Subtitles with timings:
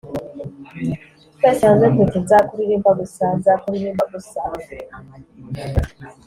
[1.33, 4.41] twese hamwe tuti:«nzakuririmba gusa, nzakuririmba gusa